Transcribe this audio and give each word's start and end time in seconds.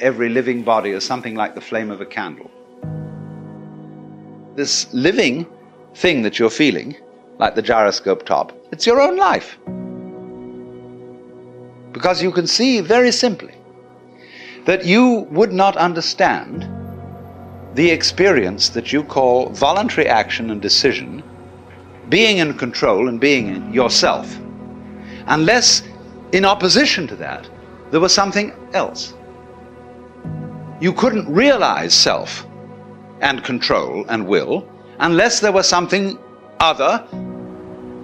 every 0.00 0.28
living 0.28 0.62
body 0.62 0.90
is 0.90 1.04
something 1.04 1.34
like 1.34 1.54
the 1.54 1.60
flame 1.60 1.90
of 1.90 2.00
a 2.00 2.06
candle. 2.06 2.50
This 4.54 4.92
living 4.92 5.46
thing 5.94 6.22
that 6.22 6.38
you're 6.38 6.50
feeling, 6.50 6.96
like 7.38 7.54
the 7.54 7.62
gyroscope 7.62 8.24
top, 8.24 8.52
it's 8.72 8.86
your 8.86 9.00
own 9.00 9.16
life. 9.16 9.58
Because 11.92 12.22
you 12.22 12.30
can 12.30 12.46
see 12.46 12.80
very 12.80 13.12
simply 13.12 13.54
that 14.64 14.84
you 14.84 15.26
would 15.30 15.52
not 15.52 15.76
understand 15.76 16.68
the 17.74 17.90
experience 17.90 18.68
that 18.70 18.92
you 18.92 19.02
call 19.02 19.48
voluntary 19.50 20.06
action 20.06 20.50
and 20.50 20.60
decision, 20.60 21.22
being 22.08 22.38
in 22.38 22.56
control 22.58 23.08
and 23.08 23.20
being 23.20 23.48
in 23.48 23.72
yourself, 23.72 24.38
unless 25.26 25.82
in 26.32 26.44
opposition 26.44 27.06
to 27.06 27.16
that 27.16 27.48
there 27.90 28.00
was 28.00 28.12
something 28.12 28.52
else. 28.72 29.14
You 30.82 30.92
couldn't 30.92 31.32
realize 31.32 31.94
self 31.94 32.44
and 33.20 33.44
control 33.44 34.04
and 34.08 34.26
will 34.26 34.68
unless 34.98 35.38
there 35.38 35.52
was 35.52 35.68
something 35.68 36.18
other 36.58 37.06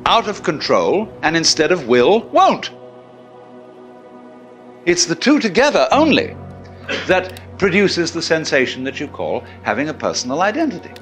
out 0.07 0.29
of 0.29 0.45
control 0.45 1.13
and 1.23 1.37
instead 1.37 1.73
of 1.73 1.89
will 1.89 2.21
won't. 2.29 2.71
It's 4.87 5.07
the 5.07 5.17
two 5.17 5.41
together 5.41 5.89
only 5.91 6.37
that 7.09 7.59
produces 7.59 8.13
the 8.13 8.23
sensation 8.23 8.85
that 8.85 9.01
you 9.01 9.09
call 9.09 9.43
having 9.65 9.89
a 9.89 9.95
personal 9.95 10.41
identity. 10.43 10.93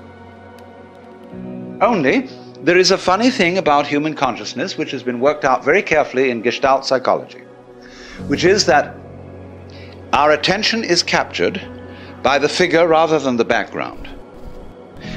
Only 1.82 2.30
there 2.62 2.78
is 2.78 2.90
a 2.90 2.96
funny 2.96 3.28
thing 3.28 3.58
about 3.58 3.86
human 3.86 4.14
consciousness 4.14 4.78
which 4.78 4.92
has 4.92 5.02
been 5.02 5.20
worked 5.20 5.44
out 5.44 5.62
very 5.62 5.82
carefully 5.82 6.30
in 6.30 6.40
Gestalt 6.40 6.86
psychology, 6.86 7.44
which 8.28 8.46
is 8.46 8.64
that 8.64 8.96
our 10.12 10.32
attention 10.32 10.84
is 10.84 11.02
captured 11.02 11.60
by 12.22 12.38
the 12.38 12.48
figure 12.48 12.86
rather 12.86 13.18
than 13.18 13.36
the 13.36 13.44
background, 13.44 14.08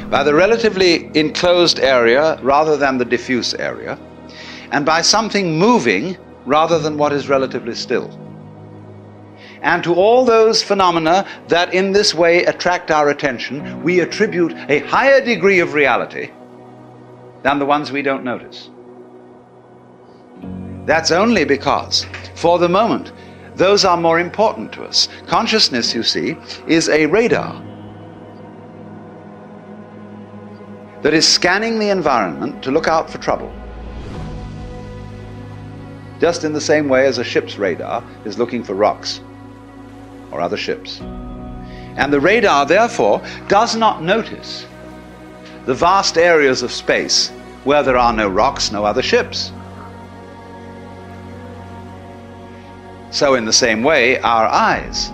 by 0.09 0.23
the 0.23 0.33
relatively 0.33 1.09
enclosed 1.17 1.79
area 1.79 2.39
rather 2.41 2.77
than 2.77 2.97
the 2.97 3.05
diffuse 3.05 3.53
area, 3.53 3.97
and 4.71 4.85
by 4.85 5.01
something 5.01 5.57
moving 5.57 6.17
rather 6.45 6.79
than 6.79 6.97
what 6.97 7.13
is 7.13 7.29
relatively 7.29 7.75
still. 7.75 8.09
And 9.61 9.83
to 9.83 9.93
all 9.93 10.23
those 10.23 10.63
phenomena 10.63 11.27
that 11.49 11.73
in 11.73 11.91
this 11.91 12.13
way 12.13 12.45
attract 12.45 12.91
our 12.91 13.09
attention, 13.09 13.83
we 13.83 13.99
attribute 13.99 14.53
a 14.69 14.79
higher 14.79 15.23
degree 15.23 15.59
of 15.59 15.73
reality 15.73 16.31
than 17.43 17.59
the 17.59 17.65
ones 17.65 17.91
we 17.91 18.01
don't 18.01 18.23
notice. 18.23 18.69
That's 20.85 21.11
only 21.11 21.43
because, 21.43 22.05
for 22.35 22.57
the 22.57 22.69
moment, 22.69 23.11
those 23.59 23.83
are 23.83 23.97
more 23.97 24.21
important 24.21 24.71
to 24.71 24.83
us. 24.83 25.09
Consciousness, 25.27 25.93
you 25.93 26.02
see, 26.02 26.38
is 26.65 26.88
a 26.88 27.05
radar 27.07 27.61
that 31.02 31.13
is 31.13 31.27
scanning 31.27 31.77
the 31.77 31.89
environment 31.89 32.63
to 32.63 32.71
look 32.71 32.87
out 32.87 33.09
for 33.09 33.17
trouble. 33.17 33.52
Just 36.21 36.45
in 36.45 36.53
the 36.53 36.61
same 36.61 36.87
way 36.87 37.05
as 37.05 37.17
a 37.17 37.23
ship's 37.23 37.57
radar 37.57 38.02
is 38.23 38.37
looking 38.37 38.63
for 38.63 38.75
rocks 38.75 39.19
or 40.31 40.39
other 40.39 40.57
ships. 40.57 41.02
And 41.02 42.13
the 42.13 42.19
radar, 42.21 42.65
therefore, 42.65 43.21
does 43.49 43.75
not 43.75 44.02
notice 44.02 44.65
the 45.65 45.73
vast 45.73 46.17
areas 46.17 46.63
of 46.63 46.71
space 46.71 47.30
where 47.65 47.83
there 47.83 47.97
are 47.97 48.13
no 48.13 48.30
rocks, 48.30 48.71
no 48.71 48.85
other 48.85 49.02
ships. 49.02 49.52
So, 53.11 53.35
in 53.35 53.45
the 53.45 53.53
same 53.53 53.83
way, 53.83 54.19
our 54.19 54.47
eyes, 54.47 55.09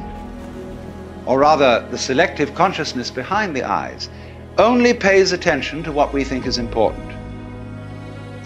or 1.26 1.40
rather 1.40 1.88
the 1.92 1.98
selective 1.98 2.54
consciousness 2.54 3.10
behind 3.10 3.56
the 3.56 3.64
eyes, 3.64 4.10
only 4.58 4.94
pays 4.94 5.32
attention 5.32 5.84
to 5.84 5.92
what 5.92 6.14
we 6.14 6.24
think 6.24 6.46
is 6.46 6.58
important. 6.58 7.12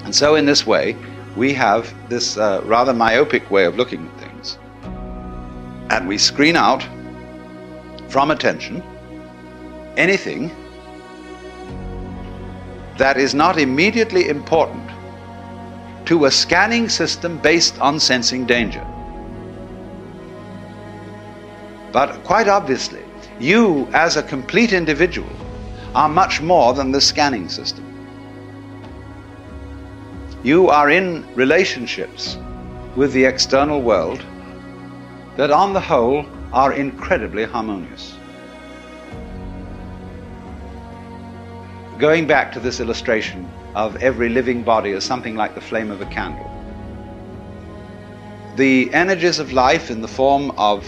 And 0.06 0.16
so, 0.16 0.36
in 0.36 0.46
this 0.46 0.66
way, 0.66 0.96
we 1.36 1.54
have 1.54 1.94
this 2.10 2.38
uh, 2.38 2.62
rather 2.66 2.94
myopic 2.94 3.50
way 3.50 3.66
of 3.66 3.76
looking 3.76 4.08
at 4.08 4.20
things 4.20 4.58
and 5.90 6.08
we 6.08 6.18
screen 6.18 6.56
out 6.56 6.88
from 8.10 8.31
attention 8.31 8.84
anything 9.98 10.52
that 12.98 13.18
is 13.18 13.34
not 13.34 13.58
immediately 13.58 14.30
important 14.30 14.90
to 16.06 16.26
a 16.26 16.31
scanning 16.31 16.90
system 16.90 17.38
based 17.40 17.80
on 17.80 18.00
sensing 18.00 18.46
danger. 18.46 18.86
But 21.92 22.24
quite 22.24 22.48
obviously, 22.48 23.04
you 23.40 23.88
as 23.94 24.16
a 24.16 24.24
complete 24.24 24.74
individual 24.74 25.30
are 25.96 26.10
much 26.10 26.42
more 26.42 26.74
than 26.74 26.92
the 26.92 27.02
scanning 27.02 27.50
system. 27.50 27.86
You 30.44 30.70
are 30.70 30.90
in 30.90 31.26
relationships 31.36 32.38
with 32.96 33.12
the 33.14 33.26
external 33.26 33.82
world 33.82 34.24
that 35.36 35.52
on 35.52 35.74
the 35.74 35.80
whole 35.80 36.26
are 36.54 36.74
incredibly 36.74 37.44
harmonious. 37.44 38.16
Going 41.98 42.28
back 42.28 42.52
to 42.54 42.60
this 42.60 42.80
illustration 42.80 43.50
of 43.76 43.96
every 43.98 44.30
living 44.30 44.64
body 44.64 44.92
as 44.92 45.04
something 45.04 45.36
like 45.36 45.56
the 45.56 45.62
flame 45.62 45.92
of 45.92 46.02
a 46.02 46.06
candle, 46.06 46.50
the 48.56 48.94
energies 48.94 49.40
of 49.40 49.52
life 49.52 49.92
in 49.92 50.02
the 50.02 50.08
form 50.08 50.52
of 50.52 50.86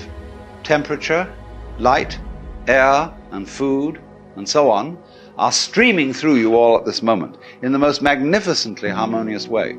temperature, 0.64 1.32
light, 1.80 2.20
air, 2.68 3.14
and 3.32 3.50
food, 3.50 4.02
and 4.36 4.48
so 4.48 4.70
on, 4.70 4.98
are 5.38 5.52
streaming 5.52 6.14
through 6.14 6.36
you 6.36 6.56
all 6.56 6.78
at 6.78 6.86
this 6.86 7.02
moment 7.02 7.38
in 7.62 7.72
the 7.72 7.80
most 7.80 8.02
magnificently 8.02 8.90
harmonious 8.90 9.48
way. 9.48 9.78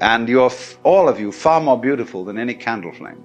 And 0.00 0.28
you're, 0.28 0.50
all 0.82 1.08
of 1.08 1.18
you, 1.18 1.32
far 1.32 1.60
more 1.60 1.80
beautiful 1.80 2.24
than 2.24 2.38
any 2.38 2.54
candle 2.54 2.92
flame. 2.92 3.22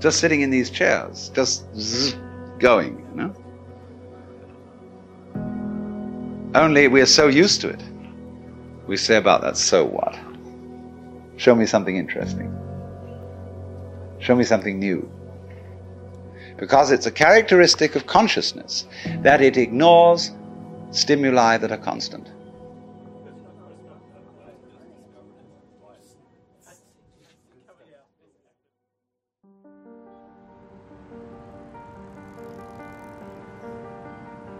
Just 0.00 0.20
sitting 0.20 0.40
in 0.40 0.50
these 0.50 0.70
chairs, 0.70 1.30
just 1.34 1.64
zzz, 1.76 2.16
going, 2.58 3.06
you 3.10 3.16
know? 3.16 3.34
Only 6.54 6.88
we're 6.88 7.06
so 7.06 7.28
used 7.28 7.60
to 7.60 7.68
it. 7.68 7.82
We 8.86 8.96
say 8.96 9.16
about 9.16 9.42
that, 9.42 9.56
so 9.58 9.84
what? 9.84 10.18
Show 11.36 11.54
me 11.54 11.66
something 11.66 11.96
interesting. 11.96 12.57
Show 14.20 14.34
me 14.34 14.44
something 14.44 14.78
new. 14.78 15.10
Because 16.56 16.90
it's 16.90 17.06
a 17.06 17.10
characteristic 17.12 17.94
of 17.94 18.06
consciousness 18.06 18.86
that 19.20 19.40
it 19.40 19.56
ignores 19.56 20.32
stimuli 20.90 21.56
that 21.58 21.70
are 21.70 21.78
constant. 21.78 22.28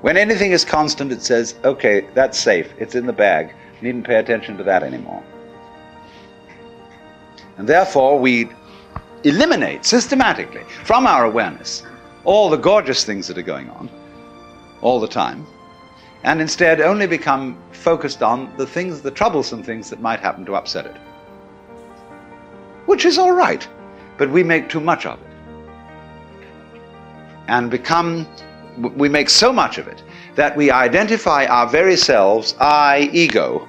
When 0.01 0.17
anything 0.17 0.53
is 0.53 0.65
constant, 0.65 1.11
it 1.11 1.23
says, 1.23 1.57
okay, 1.65 2.07
that's 2.15 2.39
safe, 2.39 2.73
it's 2.79 2.95
in 2.95 3.05
the 3.07 3.13
bag, 3.13 3.53
needn't 3.83 4.07
pay 4.07 4.15
attention 4.15 4.57
to 4.57 4.65
that 4.65 4.83
anymore. 4.85 5.23
And 7.59 7.69
therefore, 7.69 8.19
we 8.19 8.49
eliminate 9.25 9.85
systematically 9.85 10.63
from 10.85 11.07
our 11.07 11.25
awareness 11.25 11.83
all 12.25 12.51
the 12.51 12.57
gorgeous 12.57 13.05
things 13.05 13.27
that 13.29 13.39
are 13.39 13.43
going 13.43 13.71
on 13.71 13.89
all 14.81 15.01
the 15.01 15.09
time, 15.09 15.47
and 16.25 16.41
instead 16.41 16.81
only 16.81 17.07
become 17.07 17.57
focused 17.73 18.23
on 18.23 18.55
the 18.57 18.67
things, 18.67 19.01
the 19.01 19.11
troublesome 19.11 19.63
things 19.63 19.91
that 19.91 20.01
might 20.01 20.21
happen 20.21 20.45
to 20.45 20.55
upset 20.55 20.87
it. 20.87 20.97
Which 22.87 23.05
is 23.05 23.19
all 23.19 23.33
right, 23.33 23.67
but 24.17 24.31
we 24.31 24.43
make 24.43 24.69
too 24.69 24.81
much 24.81 25.07
of 25.07 25.21
it. 25.21 25.27
And 27.49 27.71
become 27.71 28.27
we 28.97 29.09
make 29.09 29.29
so 29.29 29.53
much 29.53 29.79
of 29.79 29.89
it 29.89 30.03
that 30.37 30.57
we 30.57 30.71
identify 30.71 31.47
our 31.47 31.67
very 31.67 31.97
selves, 31.97 32.55
I, 32.61 33.11
ego, 33.13 33.69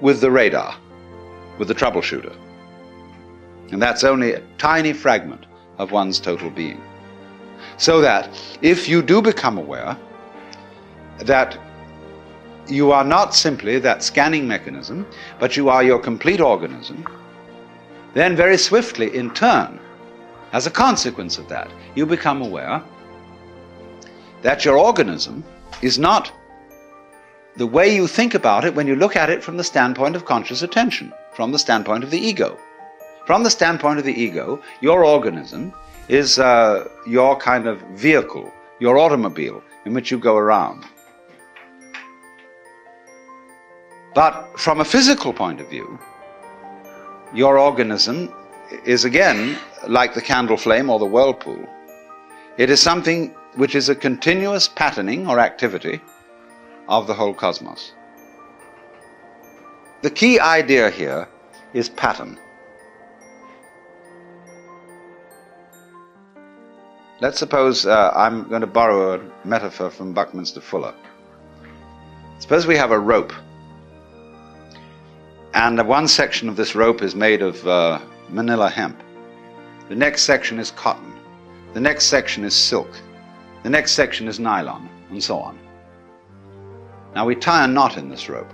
with 0.00 0.20
the 0.20 0.30
radar, 0.30 0.74
with 1.58 1.68
the 1.68 1.74
troubleshooter. 1.74 2.36
And 3.70 3.82
that's 3.82 4.04
only 4.04 4.32
a 4.32 4.42
tiny 4.58 4.92
fragment 4.92 5.46
of 5.78 5.92
one's 5.92 6.20
total 6.20 6.50
being. 6.50 6.80
So 7.78 8.00
that 8.00 8.30
if 8.62 8.88
you 8.88 9.02
do 9.02 9.20
become 9.20 9.58
aware 9.58 9.96
that 11.18 11.58
you 12.68 12.92
are 12.92 13.04
not 13.04 13.34
simply 13.34 13.78
that 13.78 14.02
scanning 14.02 14.46
mechanism, 14.48 15.06
but 15.38 15.56
you 15.56 15.68
are 15.68 15.82
your 15.82 15.98
complete 15.98 16.40
organism, 16.40 17.06
then 18.14 18.34
very 18.34 18.56
swiftly, 18.56 19.14
in 19.14 19.30
turn, 19.34 19.78
as 20.52 20.66
a 20.66 20.70
consequence 20.70 21.38
of 21.38 21.48
that, 21.48 21.70
you 21.94 22.06
become 22.06 22.40
aware 22.40 22.82
that 24.42 24.64
your 24.64 24.78
organism 24.78 25.44
is 25.82 25.98
not 25.98 26.32
the 27.56 27.66
way 27.66 27.94
you 27.94 28.06
think 28.06 28.34
about 28.34 28.64
it 28.64 28.74
when 28.74 28.86
you 28.86 28.96
look 28.96 29.16
at 29.16 29.30
it 29.30 29.42
from 29.42 29.56
the 29.56 29.64
standpoint 29.64 30.16
of 30.16 30.24
conscious 30.24 30.62
attention, 30.62 31.12
from 31.32 31.52
the 31.52 31.58
standpoint 31.58 32.04
of 32.04 32.10
the 32.10 32.18
ego. 32.18 32.58
From 33.26 33.42
the 33.42 33.50
standpoint 33.50 33.98
of 33.98 34.04
the 34.04 34.14
ego, 34.14 34.62
your 34.80 35.04
organism 35.04 35.74
is 36.08 36.38
uh, 36.38 36.88
your 37.08 37.36
kind 37.36 37.66
of 37.66 37.80
vehicle, 37.90 38.52
your 38.78 38.98
automobile 38.98 39.64
in 39.84 39.94
which 39.94 40.12
you 40.12 40.18
go 40.18 40.36
around. 40.36 40.84
But 44.14 44.56
from 44.56 44.80
a 44.80 44.84
physical 44.84 45.32
point 45.32 45.60
of 45.60 45.68
view, 45.68 45.98
your 47.34 47.58
organism 47.58 48.32
is 48.84 49.04
again 49.04 49.58
like 49.88 50.14
the 50.14 50.22
candle 50.22 50.56
flame 50.56 50.88
or 50.88 51.00
the 51.00 51.04
whirlpool. 51.04 51.68
It 52.58 52.70
is 52.70 52.80
something 52.80 53.34
which 53.56 53.74
is 53.74 53.88
a 53.88 53.96
continuous 53.96 54.68
patterning 54.68 55.26
or 55.26 55.40
activity 55.40 56.00
of 56.88 57.08
the 57.08 57.14
whole 57.14 57.34
cosmos. 57.34 57.92
The 60.02 60.10
key 60.10 60.38
idea 60.38 60.90
here 60.90 61.28
is 61.74 61.88
pattern. 61.88 62.38
Let's 67.18 67.38
suppose 67.38 67.86
uh, 67.86 68.12
I'm 68.14 68.46
going 68.46 68.60
to 68.60 68.66
borrow 68.66 69.18
a 69.18 69.46
metaphor 69.46 69.88
from 69.88 70.12
Buckminster 70.12 70.60
Fuller. 70.60 70.94
Suppose 72.38 72.66
we 72.66 72.76
have 72.76 72.90
a 72.90 72.98
rope, 72.98 73.32
and 75.54 75.88
one 75.88 76.08
section 76.08 76.46
of 76.50 76.56
this 76.56 76.74
rope 76.74 77.00
is 77.00 77.14
made 77.14 77.40
of 77.40 77.66
uh, 77.66 78.00
manila 78.28 78.68
hemp. 78.68 79.02
The 79.88 79.94
next 79.94 80.24
section 80.24 80.58
is 80.58 80.72
cotton. 80.72 81.14
The 81.72 81.80
next 81.80 82.04
section 82.04 82.44
is 82.44 82.54
silk. 82.54 82.90
The 83.62 83.70
next 83.70 83.92
section 83.92 84.28
is 84.28 84.38
nylon, 84.38 84.86
and 85.08 85.24
so 85.24 85.38
on. 85.38 85.58
Now 87.14 87.24
we 87.24 87.34
tie 87.34 87.64
a 87.64 87.66
knot 87.66 87.96
in 87.96 88.10
this 88.10 88.28
rope. 88.28 88.52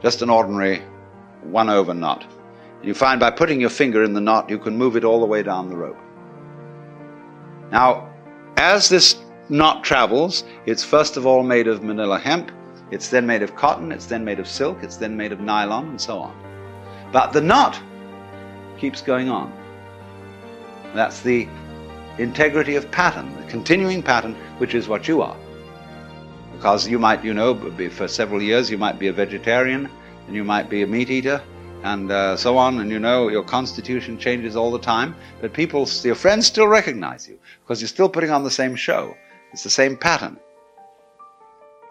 Just 0.00 0.22
an 0.22 0.30
ordinary 0.30 0.80
one 1.42 1.68
over 1.68 1.92
knot. 1.92 2.24
You 2.82 2.94
find 2.94 3.20
by 3.20 3.32
putting 3.32 3.60
your 3.60 3.68
finger 3.68 4.02
in 4.02 4.14
the 4.14 4.20
knot, 4.22 4.48
you 4.48 4.58
can 4.58 4.78
move 4.78 4.96
it 4.96 5.04
all 5.04 5.20
the 5.20 5.26
way 5.26 5.42
down 5.42 5.68
the 5.68 5.76
rope. 5.76 5.98
Now, 7.70 8.08
as 8.56 8.88
this 8.88 9.16
knot 9.48 9.84
travels, 9.84 10.44
it's 10.66 10.84
first 10.84 11.16
of 11.16 11.26
all 11.26 11.42
made 11.42 11.68
of 11.68 11.82
manila 11.82 12.18
hemp, 12.18 12.50
it's 12.90 13.08
then 13.08 13.26
made 13.26 13.42
of 13.42 13.56
cotton, 13.56 13.92
it's 13.92 14.06
then 14.06 14.24
made 14.24 14.38
of 14.38 14.48
silk, 14.48 14.78
it's 14.82 14.96
then 14.96 15.16
made 15.16 15.32
of 15.32 15.40
nylon, 15.40 15.88
and 15.88 16.00
so 16.00 16.18
on. 16.18 16.34
But 17.12 17.32
the 17.32 17.40
knot 17.40 17.80
keeps 18.78 19.02
going 19.02 19.28
on. 19.28 19.52
That's 20.94 21.20
the 21.20 21.48
integrity 22.18 22.76
of 22.76 22.90
pattern, 22.90 23.34
the 23.36 23.50
continuing 23.50 24.02
pattern, 24.02 24.34
which 24.58 24.74
is 24.74 24.88
what 24.88 25.08
you 25.08 25.22
are. 25.22 25.36
Because 26.52 26.88
you 26.88 26.98
might, 26.98 27.24
you 27.24 27.34
know, 27.34 27.54
for 27.90 28.08
several 28.08 28.40
years 28.40 28.70
you 28.70 28.78
might 28.78 28.98
be 28.98 29.08
a 29.08 29.12
vegetarian, 29.12 29.90
and 30.26 30.34
you 30.34 30.44
might 30.44 30.70
be 30.70 30.82
a 30.82 30.86
meat 30.86 31.10
eater, 31.10 31.42
and 31.86 32.10
uh, 32.10 32.36
so 32.36 32.58
on, 32.58 32.80
and 32.80 32.90
you 32.90 32.98
know 32.98 33.28
your 33.28 33.44
constitution 33.44 34.18
changes 34.18 34.56
all 34.56 34.72
the 34.72 34.78
time, 34.78 35.14
but 35.40 35.52
people, 35.52 35.88
your 36.02 36.16
friends 36.16 36.46
still 36.46 36.66
recognize 36.66 37.28
you 37.28 37.38
because 37.62 37.80
you're 37.80 37.88
still 37.88 38.08
putting 38.08 38.30
on 38.30 38.42
the 38.42 38.50
same 38.50 38.74
show. 38.74 39.14
It's 39.52 39.62
the 39.62 39.70
same 39.70 39.96
pattern. 39.96 40.36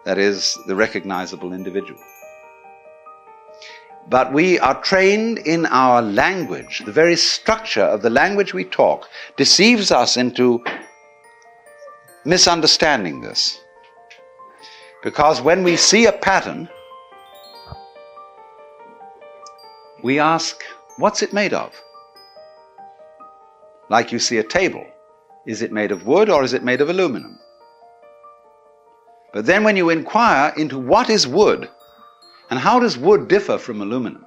That 0.03 0.17
is 0.17 0.57
the 0.67 0.75
recognizable 0.75 1.53
individual. 1.53 1.99
But 4.09 4.33
we 4.33 4.59
are 4.59 4.79
trained 4.81 5.37
in 5.39 5.65
our 5.67 6.01
language. 6.01 6.83
The 6.85 6.91
very 6.91 7.15
structure 7.15 7.87
of 7.95 8.01
the 8.01 8.09
language 8.09 8.53
we 8.53 8.65
talk 8.65 9.07
deceives 9.37 9.91
us 9.91 10.17
into 10.17 10.61
misunderstanding 12.25 13.21
this. 13.21 13.61
Because 15.01 15.41
when 15.41 15.63
we 15.63 15.77
see 15.77 16.05
a 16.05 16.11
pattern, 16.11 16.67
we 20.05 20.19
ask, 20.19 20.63
what's 20.97 21.23
it 21.23 21.33
made 21.33 21.51
of? 21.51 21.73
Like 23.89 24.11
you 24.11 24.19
see 24.19 24.37
a 24.37 24.43
table. 24.43 24.85
Is 25.47 25.63
it 25.63 25.71
made 25.71 25.91
of 25.91 26.05
wood 26.05 26.29
or 26.29 26.43
is 26.43 26.53
it 26.53 26.63
made 26.63 26.79
of 26.79 26.91
aluminum? 26.91 27.39
But 29.33 29.47
then 29.47 29.63
when 29.63 29.75
you 29.75 29.89
inquire 29.89 30.53
into 30.57 30.77
what 30.77 31.09
is 31.09 31.25
wood 31.27 31.71
and 32.51 32.59
how 32.59 32.79
does 32.79 32.99
wood 32.99 33.27
differ 33.27 33.57
from 33.57 33.81
aluminum, 33.81 34.23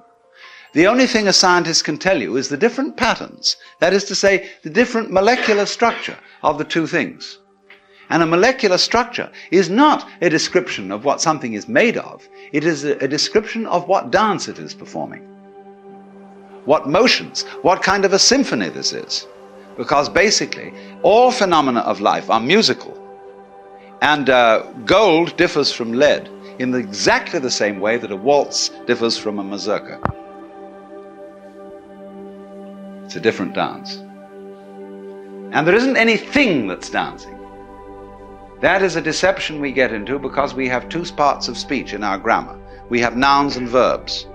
the 0.73 0.85
only 0.85 1.07
thing 1.07 1.29
a 1.29 1.33
scientist 1.33 1.85
can 1.85 1.97
tell 1.97 2.21
you 2.21 2.35
is 2.35 2.49
the 2.49 2.57
different 2.57 2.97
patterns, 2.97 3.55
that 3.79 3.93
is 3.93 4.03
to 4.03 4.15
say, 4.15 4.49
the 4.63 4.69
different 4.69 5.11
molecular 5.11 5.65
structure 5.65 6.17
of 6.43 6.57
the 6.57 6.65
two 6.65 6.87
things. 6.87 7.39
And 8.09 8.21
a 8.21 8.25
molecular 8.25 8.77
structure 8.77 9.31
is 9.49 9.69
not 9.69 10.05
a 10.21 10.29
description 10.29 10.91
of 10.91 11.05
what 11.05 11.21
something 11.21 11.53
is 11.53 11.69
made 11.69 11.95
of, 11.95 12.27
it 12.51 12.65
is 12.65 12.83
a, 12.83 13.07
description 13.07 13.65
of 13.65 13.87
what 13.87 14.11
dance 14.11 14.49
it 14.49 14.59
is 14.59 14.73
performing 14.73 15.38
what 16.65 16.87
motions, 16.87 17.43
what 17.61 17.81
kind 17.81 18.05
of 18.05 18.13
a 18.13 18.19
symphony 18.19 18.69
this 18.69 18.93
is. 18.93 19.27
Because 19.77 20.09
basically, 20.09 20.73
all 21.03 21.31
phenomena 21.31 21.81
of 21.81 22.01
life 22.01 22.29
are 22.29 22.39
musical. 22.39 22.95
And 24.01 24.29
uh, 24.29 24.63
gold 24.85 25.35
differs 25.37 25.71
from 25.71 25.93
lead 25.93 26.29
in 26.59 26.73
exactly 26.75 27.39
the 27.39 27.51
same 27.51 27.79
way 27.79 27.97
that 27.97 28.11
a 28.11 28.15
waltz 28.15 28.69
differs 28.85 29.17
from 29.17 29.39
a 29.39 29.43
mazurka. 29.43 29.99
It's 33.05 33.15
a 33.15 33.19
different 33.19 33.55
dance. 33.55 33.95
And 35.51 35.65
there 35.65 35.75
isn't 35.75 35.97
anything 35.97 36.67
that's 36.67 36.89
dancing. 36.89 37.37
That 38.61 38.83
is 38.83 38.97
a 38.97 39.01
deception 39.01 39.61
we 39.61 39.71
get 39.71 39.93
into 39.93 40.19
because 40.19 40.53
we 40.53 40.67
have 40.67 40.89
two 40.89 41.03
parts 41.13 41.47
of 41.47 41.57
speech 41.57 41.93
in 41.93 42.03
our 42.03 42.17
grammar. 42.17 42.59
We 42.89 42.99
have 42.99 43.15
nouns 43.15 43.55
and 43.55 43.67
verbs 43.67 44.27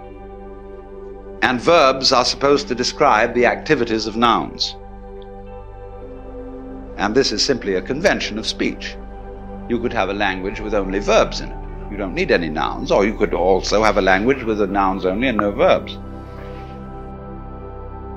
and 1.44 1.60
verbs 1.60 2.10
are 2.10 2.24
supposed 2.24 2.68
to 2.68 2.74
describe 2.74 3.34
the 3.34 3.44
activities 3.44 4.06
of 4.06 4.16
nouns. 4.16 4.76
And 6.96 7.14
this 7.14 7.32
is 7.32 7.44
simply 7.44 7.74
a 7.74 7.82
convention 7.82 8.38
of 8.38 8.46
speech. 8.46 8.96
You 9.68 9.78
could 9.78 9.92
have 9.92 10.08
a 10.08 10.14
language 10.14 10.60
with 10.60 10.72
only 10.72 11.00
verbs 11.00 11.42
in 11.42 11.50
it. 11.50 11.90
You 11.90 11.98
don't 11.98 12.14
need 12.14 12.30
any 12.30 12.48
nouns, 12.48 12.90
or 12.90 13.04
you 13.04 13.12
could 13.12 13.34
also 13.34 13.82
have 13.82 13.98
a 13.98 14.00
language 14.00 14.42
with 14.42 14.56
the 14.56 14.66
nouns 14.66 15.04
only 15.04 15.28
and 15.28 15.36
no 15.36 15.50
verbs. 15.50 15.98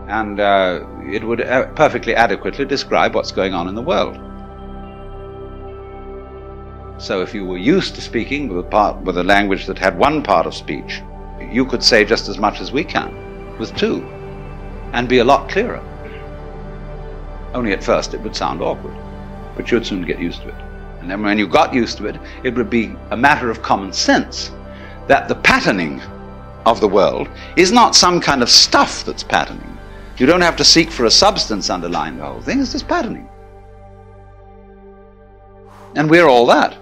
And 0.08 0.40
uh, 0.40 0.88
it 1.12 1.22
would 1.22 1.42
uh, 1.42 1.68
perfectly 1.74 2.16
adequately 2.16 2.64
describe 2.64 3.14
what's 3.14 3.34
going 3.34 3.54
on 3.54 3.68
in 3.68 3.76
the 3.76 3.82
world. 3.82 4.16
So 6.98 7.22
if 7.22 7.34
you 7.34 7.46
were 7.46 7.58
used 7.58 7.94
to 7.96 8.02
speaking 8.02 8.48
with 8.48 8.66
a, 8.66 8.70
part, 8.70 9.02
with 9.02 9.18
a 9.18 9.24
language 9.24 9.66
that 9.66 9.78
had 9.78 10.00
one 10.00 10.24
part 10.24 10.48
of 10.48 10.56
speech, 10.56 11.02
you 11.40 11.66
could 11.66 11.84
say 11.84 12.04
just 12.04 12.28
as 12.28 12.38
much 12.38 12.60
as 12.62 12.72
we 12.72 12.84
can 12.84 13.58
with 13.58 13.76
two 13.76 14.04
and 14.94 15.10
be 15.10 15.20
a 15.20 15.24
lot 15.24 15.50
clearer. 15.50 15.82
Only 17.54 17.74
at 17.74 17.84
first 17.84 18.14
it 18.14 18.22
would 18.22 18.36
sound 18.36 18.62
awkward, 18.62 18.96
but 19.56 19.72
you'd 19.72 19.86
soon 19.86 20.04
get 20.04 20.20
used 20.20 20.42
to 20.42 20.50
it. 20.50 20.56
And 21.00 21.10
then 21.10 21.24
when 21.24 21.38
you 21.38 21.48
got 21.48 21.74
used 21.74 21.98
to 21.98 22.08
it, 22.08 22.20
it 22.44 22.56
would 22.56 22.70
be 22.70 22.94
a 23.12 23.18
matter 23.18 23.50
of 23.50 23.62
common 23.62 23.94
sense 23.94 24.52
that 25.08 25.28
the 25.28 25.36
patterning 25.36 26.02
of 26.66 26.82
the 26.82 26.88
world 26.88 27.30
is 27.56 27.72
not 27.72 27.96
some 27.96 28.20
kind 28.20 28.44
of 28.44 28.50
stuff 28.50 29.06
that's 29.06 29.24
patterning. 29.24 29.78
You 30.18 30.26
don't 30.26 30.42
have 30.42 30.58
to 30.58 30.66
seek 30.66 30.92
for 30.92 31.06
a 31.06 31.12
substance 31.12 31.70
underlying 31.70 32.18
the 32.18 32.26
whole 32.26 32.42
thing, 32.42 32.60
it's 32.60 32.72
just 32.72 32.88
patterning. 32.88 33.30
And 35.96 36.10
we're 36.10 36.28
all 36.28 36.46
that. 36.48 36.78